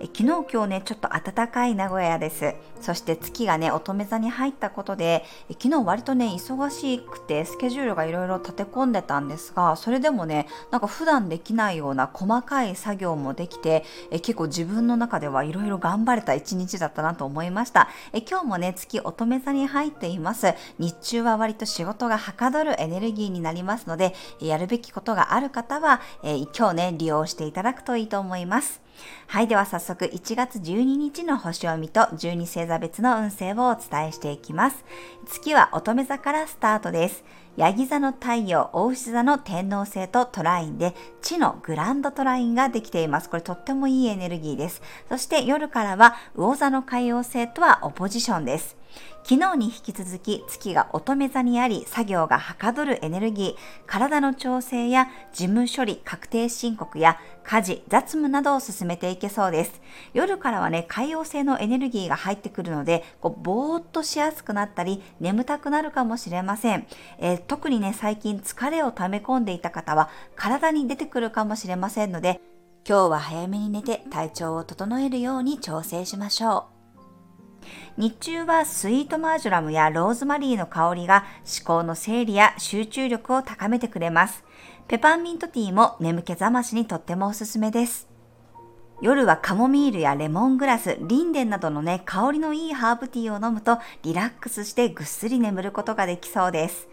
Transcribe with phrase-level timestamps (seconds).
[0.00, 2.54] え昨日今日ね、ちょっと暖かい名古屋です。
[2.80, 17.88] そして月がね、乙女座に入ったことで、え昨日割とね、忙しくてスケジュールがいろいろ立て込んでたんですが、それでもね、なんか普段できないような細かい作業もできて、え結構自分の中ではいろいろ頑張れた一日だったなと思いました。
[18.12, 20.54] え今日もね、月乙女座に入っています。
[20.78, 28.80] 日中は割と仕事がはかどるエネルギーになりますので、やるべきことがある方は、え今日ね、利用していただくといいと思います。
[29.26, 34.84] はい、では早速1月12日の星読みと12星座別の運勢をお伝えしていきます。
[35.26, 37.24] 月は乙女座からスタートです。
[37.56, 43.28] ヤギ座の太陽、大牛座の天王星とトラインで、地のグランドトラインができています。
[43.28, 44.80] これとってもいいエネルギーです。
[45.08, 48.77] そして夜からは魚座の海王星とはオポジションです。
[49.24, 53.54] 昨日に引き続き月が乙女座にあり作業がはかどるエネルギー、
[53.86, 59.82] 体の調整や事務処理、確定申告や家事、雑務などを進めていけそうです。
[60.14, 66.86] 夜からはね、海洋性のエネルギーが入ってくるので、こうぼーっとしやすくなったり、眠たくなるかもしれません。
[67.18, 72.40] えー、特にね、最近疲れを溜め込んでいた方は体に出てくるかもしれませんので、
[72.88, 76.77] 今日は早めに寝て体調を整えるように調整しましょう。
[77.96, 84.44] 日中はスイートマージュラムやローズマリーの香りが思考の整理や集中力を高めてくれます。
[84.86, 88.08] ペパーミントティーも眠気覚ましにとってもおすすめです。
[89.00, 96.88] 夜はカモミールやレモングラス、リンデンなどのね、香りのいいハーブティーを飲むとリラックスしてぐっすり眠ることができそうです。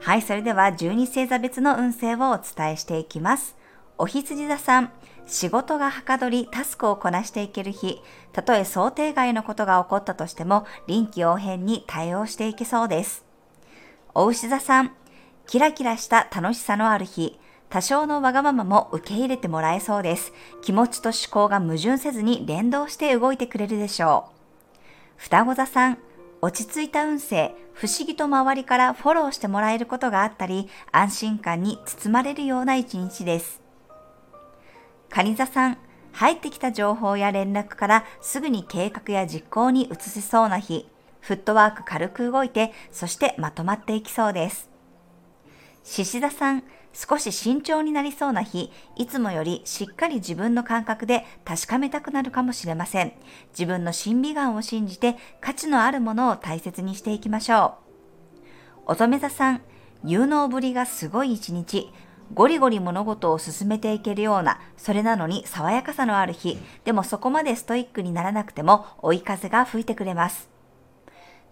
[0.00, 3.56] はい、それでは12星座別の運勢をお伝えしていきます。
[4.00, 4.92] お羊座さん、
[5.26, 8.00] 仕事がはかどりタスクをこなしていける日、
[8.32, 13.24] たとえ想定外のことが起こったとしても臨機応変に対応していけそうです。
[14.14, 14.92] お牛座さん、
[15.48, 20.32] キラキラした楽しさのある日、多少のわがままも受け入れてもらえそうです。
[20.62, 24.80] 気持ちと思考が矛盾せずに連動して動いてくれるでしょう。
[25.16, 25.98] 双子座さん、
[26.40, 33.67] 落ち着いた運勢、不思議と周りからフォローしてもらえることがあったり、安心感に包まれるような一日です。
[35.10, 35.78] カニ座さん、
[36.12, 40.88] 入ってきた情報や連絡からすぐに計画や実行に移せそうな日、
[41.20, 44.70] フットワーク軽く動いて、そしてまとまっていきそうです。
[45.84, 53.12] 獅子座さん、少し慎重になりそうな日、いつもよりしっかり自分の感覚で確かめたくなるかもしれません。
[53.50, 57.76] 自分の審美眼を信じて価値のあるものを大切にしていきましょ
[58.86, 58.92] う。
[58.92, 59.62] 乙女座さん、
[60.04, 61.92] 有能ぶりがすごい一日、
[62.34, 70.48] ゴリゴリ物事を進めていけるような、それなのに爽やかさのある日、でもそこまでストイックにならなくても追い風が吹いてくれます。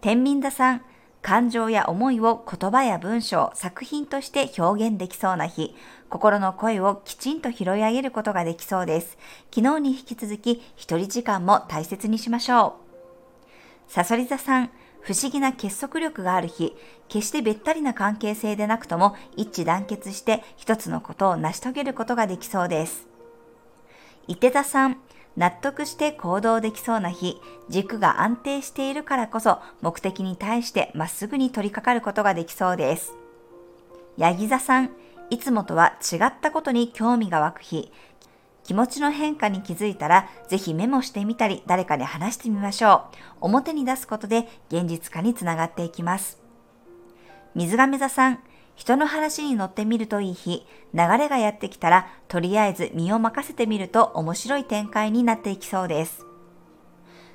[0.00, 0.82] 天秤座さん、
[1.22, 5.74] 感情や思いを言葉や文章、作品として表現できそうな日、
[6.10, 9.16] 心の声をきちんと拾い上げることができそうです。
[9.54, 12.76] 昨日に引き続き、一人時間も大切にしましょ
[13.88, 13.92] う。
[13.92, 14.70] さそり座さん、
[15.04, 16.74] 不思議な結束力がある日、
[17.08, 23.06] 決してべったりな関係性でなくとも一致団結して一つのことを成し遂げることができそうです。
[24.28, 24.96] 伊手座さん、
[25.36, 27.36] 納得して行動できそうな日、
[27.68, 33.12] 軸が安定しているからこそ目的に対してまっすぐに取り掛かることができそうです。
[34.16, 34.90] ヤギ座さん、
[35.28, 37.92] いつもとは違ったことに興味が湧く日、
[38.64, 43.16] 気持ちの変化に気づいたら、ぜひメモしてみたり、誰かに話してみましょう。
[43.42, 46.40] 表に出すことで現実化につながっていきます。
[47.54, 48.40] 水亀座さん、
[48.74, 56.24] 人の話に乗ってみるといい日、流れがやってきたら、とりあえず身を任せてみると面白い展開になっていきそうです。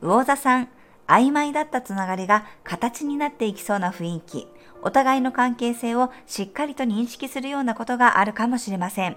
[0.00, 0.68] 魚座さん、
[1.06, 4.48] 曖昧だったつながりが形になっていきそうな雰囲気、
[4.82, 9.16] お互いの関係性をしっかりと認識するようなことがあるかもしれません。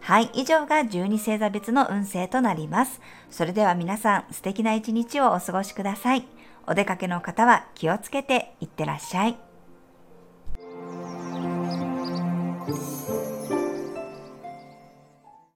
[0.00, 3.00] はい、以上が12星座別の運勢となります。
[3.30, 6.26] それでは皆さん素敵な一日をお過ごしください。
[6.66, 9.49] お出かけの方は気をつけていってらっしゃい。